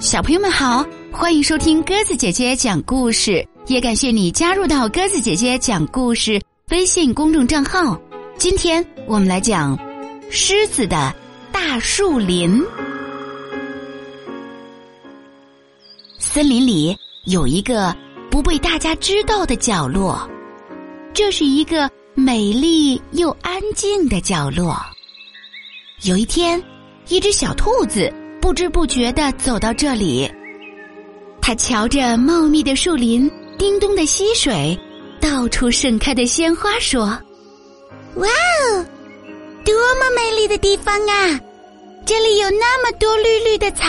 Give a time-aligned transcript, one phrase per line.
[0.00, 6.40] 小朋友们好，欢迎收听鸽子姐姐讲故事，也感谢你加入到鸽子姐姐讲故事
[6.70, 8.00] 微信公众账号。
[8.36, 9.76] 今天我们来讲
[10.30, 11.12] 狮子的
[11.50, 12.64] 大树林。
[16.20, 17.92] 森林里有一个
[18.30, 20.30] 不被大家知道的角落，
[21.12, 24.80] 这是一个美丽又安静的角落。
[26.02, 26.62] 有一天，
[27.08, 28.14] 一只小兔子。
[28.48, 30.26] 不知不觉的走到这里，
[31.38, 34.74] 他瞧着茂密的树林、叮咚的溪水、
[35.20, 37.00] 到处盛开的鲜花，说
[38.16, 38.86] ：“哇哦，
[39.66, 41.38] 多么美丽的地方啊！
[42.06, 43.84] 这里有那么多绿绿的草、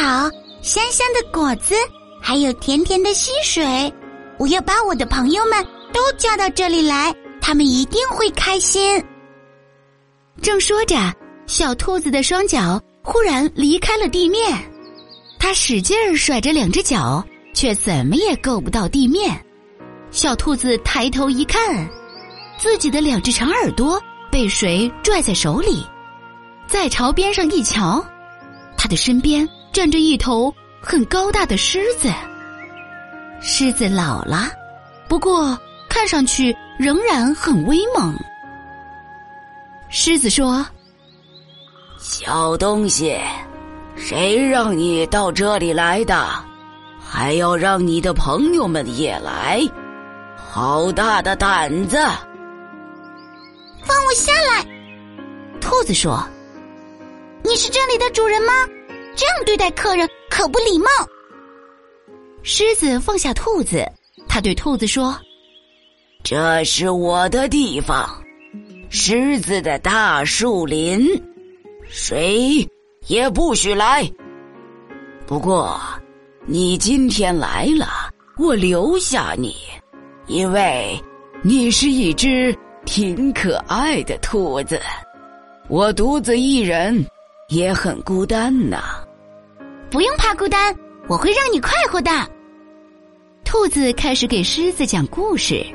[0.61, 1.73] 香香的果子，
[2.21, 3.63] 还有甜甜的溪水。
[4.38, 9.02] 我要把我的朋友们都叫到这里来，他们一定会开心。”
[10.44, 10.97] 正说着，
[11.47, 12.77] 小兔子的双脚。
[13.11, 14.55] 忽然离开了地面，
[15.39, 19.35] 他使劲儿甩着两只脚，却怎么也够不到地面。
[20.11, 21.89] 小兔子抬头一看，
[22.55, 23.99] 自己的两只长耳朵
[24.31, 25.83] 被谁拽在手里？
[26.67, 28.05] 再朝边上一瞧，
[28.77, 32.13] 他的身边站着一头很高大的狮子。
[33.41, 34.51] 狮子老了，
[35.07, 35.57] 不过
[35.89, 38.16] 看上去仍然很威猛。
[39.89, 40.63] 狮子说。
[42.00, 43.19] 小东西，
[43.97, 46.16] 谁让你到这里来的？
[46.97, 49.61] 还要让你的朋友们也来？
[50.38, 51.97] 好大的胆子！
[53.83, 54.66] 放我下来！
[55.59, 56.25] 兔子说
[57.44, 58.53] ：“你是这里的主人吗？
[59.13, 60.88] 这样对待客人可不礼貌。”
[62.44, 63.86] 狮子放下兔子，
[64.30, 65.19] 他对兔子说
[66.23, 68.09] ：“这是我的地方，
[68.89, 71.06] 狮子的大树林。”
[71.91, 72.65] 谁
[73.07, 74.07] 也不许来。
[75.25, 75.79] 不过，
[76.45, 77.87] 你今天来了，
[78.37, 79.55] 我留下你，
[80.27, 80.95] 因为
[81.41, 84.79] 你是一只挺可爱的兔子。
[85.67, 87.03] 我独自一人
[87.49, 89.03] 也很孤单呐。
[89.89, 90.75] 不用怕孤单，
[91.07, 92.11] 我会让你快活的。
[93.44, 95.66] 兔子开始给狮子讲故事，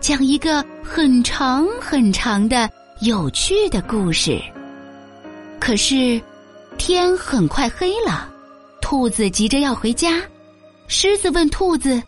[0.00, 2.68] 讲一个很长很长的
[3.00, 4.38] 有趣的故事。
[5.64, 6.20] 可是，
[6.76, 8.28] 天很快黑了，
[8.80, 10.20] 兔子急着要回家。
[10.88, 12.02] 狮子问兔子：“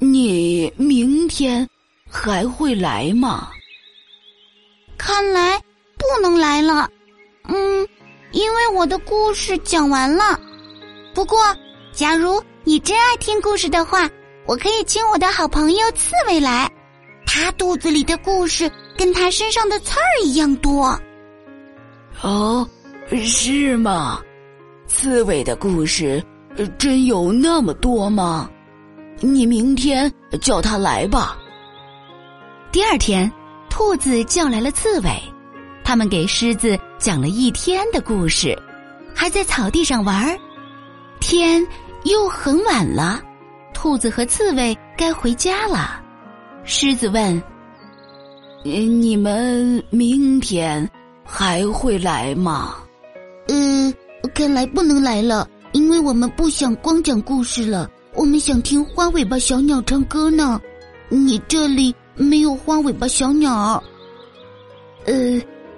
[0.00, 1.64] 你明天
[2.10, 3.50] 还会来吗？”
[4.98, 5.56] 看来
[5.96, 6.90] 不能来了。
[7.46, 7.88] 嗯，
[8.32, 10.36] 因为我的故事讲完了。
[11.14, 11.38] 不过，
[11.92, 14.10] 假如你真爱听故事的话，
[14.46, 16.68] 我可以请我的好朋友刺猬来，
[17.24, 21.00] 他肚子里的故事跟他身上的刺儿一样多。
[22.22, 22.68] 哦，
[23.24, 24.20] 是吗？
[24.86, 26.22] 刺猬的故事
[26.78, 28.50] 真有那么多吗？
[29.20, 31.36] 你明天叫他来吧。
[32.72, 33.30] 第二天，
[33.70, 35.10] 兔子叫来了刺猬，
[35.84, 38.58] 他们给狮子讲了一天的故事，
[39.14, 40.36] 还在草地上玩。
[41.20, 41.66] 天
[42.04, 43.20] 又很晚了，
[43.74, 46.00] 兔子和刺猬该回家了。
[46.64, 47.42] 狮子问
[48.64, 50.88] ：“你们明天？”
[51.30, 52.76] 还会来吗？
[53.48, 53.94] 嗯，
[54.34, 60.58] 看来不能来了，因为我们不想光讲故事了，我们想听花尾巴小鸟唱歌呢。
[61.10, 63.82] 你这里没有花尾巴小鸟。
[65.04, 65.14] 呃，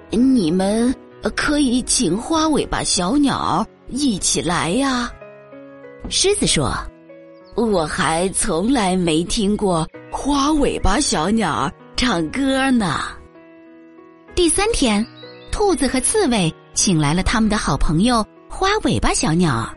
[0.09, 0.93] 你们
[1.35, 5.11] 可以请花尾巴小鸟一起来呀。
[6.07, 6.73] 狮子说
[7.55, 13.01] ：“我还从来没听过花尾巴小鸟唱歌呢。”
[14.33, 15.05] 第三天。
[15.61, 19.71] 兔子和刺猬请来了他们的好朋友花尾巴小鸟，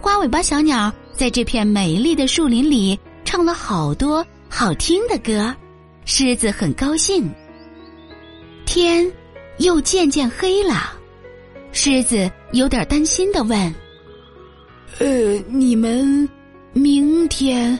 [0.00, 5.54] 花尾巴小鸟在这片美丽的树林里唱了好多好听的歌，
[6.04, 7.30] 狮子很高兴。
[8.66, 9.08] 天
[9.58, 10.92] 又渐渐黑了，
[11.70, 13.74] 狮子有点担心的问
[14.98, 15.06] ：“呃，
[15.46, 16.28] 你们
[16.72, 17.78] 明天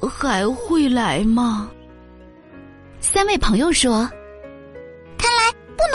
[0.00, 1.70] 还会来吗？”
[2.98, 4.10] 三位朋友说。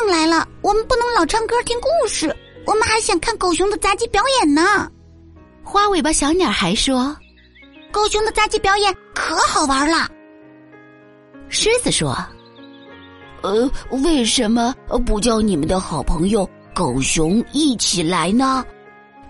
[0.07, 2.33] 来了，我们不能老唱歌听故事，
[2.65, 4.89] 我们还想看狗熊的杂技表演呢。
[5.63, 7.15] 花尾巴小鸟还说
[7.91, 10.07] ：“狗熊的杂技表演可好玩了。”
[11.49, 12.15] 狮子说
[13.41, 13.69] ：“呃，
[14.03, 14.73] 为什么
[15.05, 18.63] 不叫你们的好朋友狗熊一起来呢？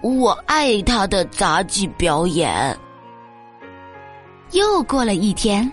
[0.02, 2.78] 我爱他的杂技表演。”
[4.52, 5.72] 又过了一天，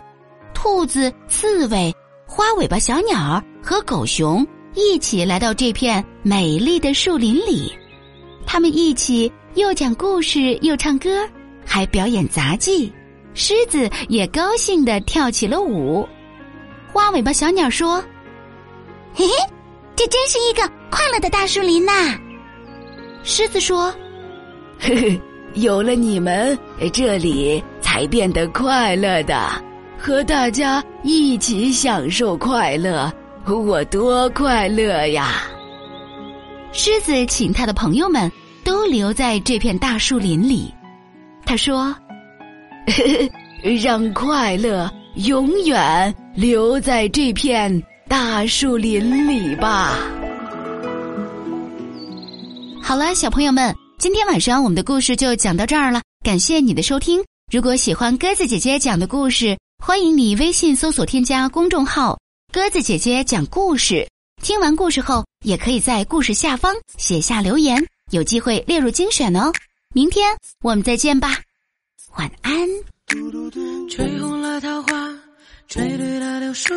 [0.54, 1.94] 兔子、刺猬、
[2.26, 4.46] 花尾巴小鸟和狗熊。
[4.74, 7.72] 一起来到这片美丽的树林里，
[8.46, 11.28] 他们一起又讲故事又唱歌，
[11.66, 12.92] 还表演杂技。
[13.34, 16.06] 狮子也高兴的跳起了舞。
[16.92, 17.96] 花尾巴小鸟说
[19.14, 19.32] ：“嘿嘿，
[19.96, 22.14] 这真是一个快乐的大树林呐！”
[23.24, 23.84] 狮子说
[24.80, 25.20] ：“呵呵，
[25.54, 26.58] 有了你们，
[26.92, 29.50] 这里才变得快乐的。
[29.98, 33.10] 和大家一起享受快乐，
[33.46, 35.42] 我多快乐呀！”
[36.72, 38.30] 狮子请他的朋友们
[38.64, 40.72] 都留在这片大树林里。
[41.44, 41.94] 他说。
[43.80, 49.96] 让快乐永远留在这片大树林里吧。
[52.82, 56.02] 好了，小朋友们，今天晚上我们的故事就讲到这儿了。
[56.24, 57.22] 感谢你的收听。
[57.52, 62.18] 如果喜欢鸽子姐姐讲的故事，欢迎你微信搜索添加公众号
[62.52, 64.06] “鸽子姐姐讲故事”。
[64.42, 69.50] 听完故事后，也可以在故事下方写下留言，有机会列入精选哦。
[69.94, 71.40] 明天我们再见吧。
[72.18, 72.68] 晚安。
[73.88, 75.18] 吹红了桃花，
[75.66, 76.74] 吹绿了柳树，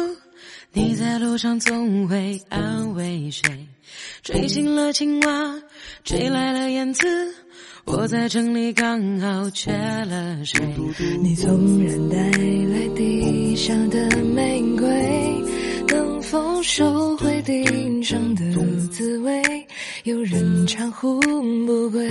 [0.71, 3.67] 你在路上总会安慰谁？
[4.23, 5.61] 吹醒了青蛙，
[6.05, 7.05] 吹来了燕子，
[7.83, 10.73] 我在城里刚好缺了谁？
[11.21, 14.64] 你纵然带来地上的玫瑰，
[16.67, 17.63] 收回地
[18.03, 18.43] 上的
[18.91, 19.41] 滋味？
[20.03, 21.21] 有人唱呼
[21.65, 22.09] 不归。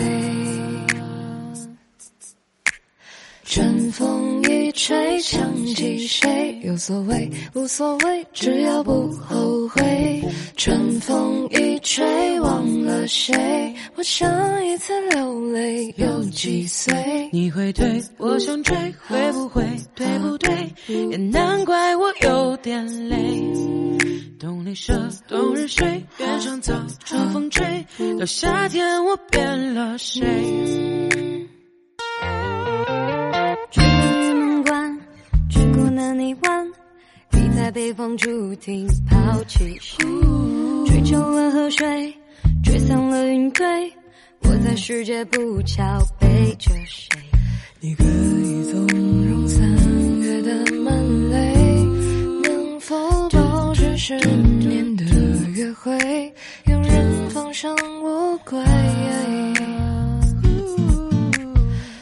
[3.42, 6.60] 春风一吹，想起谁？
[6.62, 10.22] 有所谓，无所谓，只要不后悔。
[10.56, 13.74] 春风一吹，忘了谁？
[13.96, 17.28] 我上一次流泪有几岁？
[17.32, 18.76] 你会对我想追，
[19.08, 19.64] 会不会？
[19.96, 20.72] 对不对？
[21.10, 23.42] 也难怪我有点累。
[24.44, 27.64] 冬里蛇，冬日睡，原上草，春风吹，
[28.20, 30.20] 到夏天我变了谁
[34.66, 35.00] 关
[35.48, 36.70] 去过南泥湾
[37.30, 37.70] 你在？
[37.70, 40.04] 北方注定抛弃谁？
[40.84, 42.14] 追求了河水，
[42.62, 43.66] 吹散了云堆。
[44.40, 45.82] 我在世界不巧
[46.20, 47.18] 背着谁？
[47.80, 48.83] 你可以纵
[53.94, 55.04] 保持十年的
[55.54, 55.96] 约会？
[56.66, 58.58] 有人放生乌龟。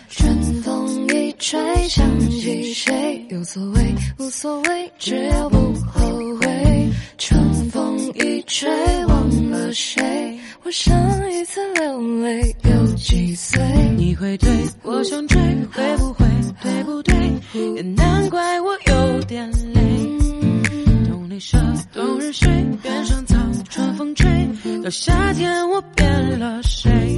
[0.09, 3.27] 春风一吹，想起谁？
[3.29, 6.01] 有所谓，无所谓，只要不后
[6.41, 6.91] 悔。
[7.19, 8.71] 春风一吹，
[9.05, 10.39] 忘了谁？
[10.63, 10.71] 我。
[10.71, 13.61] 上一次流泪有几岁？
[13.99, 14.49] 你会对
[14.83, 15.39] 我想追，
[15.71, 16.25] 会不会？
[16.63, 17.15] 对不对？
[17.75, 19.72] 也难怪我有点累。
[21.93, 22.49] 冬，日睡，
[22.85, 23.37] 原上草，
[23.69, 24.27] 春风吹，
[24.83, 27.12] 到夏天我变了谁。